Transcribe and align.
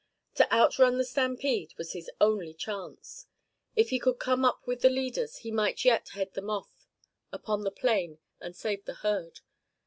To 0.33 0.51
outrun 0.51 0.97
the 0.97 1.03
stampede 1.05 1.75
was 1.77 1.93
his 1.93 2.09
only 2.19 2.55
chance. 2.55 3.27
If 3.75 3.91
he 3.91 3.99
could 3.99 4.17
come 4.17 4.43
up 4.43 4.65
with 4.65 4.81
the 4.81 4.89
leaders 4.89 5.37
he 5.45 5.51
might 5.51 5.85
yet 5.85 6.09
head 6.13 6.33
them 6.33 6.49
off 6.49 6.87
upon 7.31 7.61
the 7.61 7.69
plain 7.71 8.17
and 8.39 8.55
save 8.55 8.85
the 8.85 8.95
herd. 8.95 9.41